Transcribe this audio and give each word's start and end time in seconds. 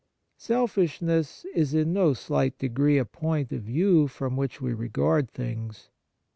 Selfishness 0.39 1.45
is 1.53 1.75
in 1.75 1.93
no 1.93 2.13
slight 2.13 2.57
degree 2.57 2.97
a 2.97 3.05
point 3.05 3.51
of 3.51 3.61
view 3.61 4.07
from 4.07 4.35
which 4.35 4.59
we 4.59 4.73
regard 4.73 5.29
things. 5.29 5.91